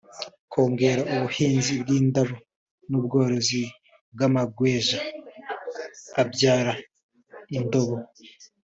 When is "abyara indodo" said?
6.21-7.97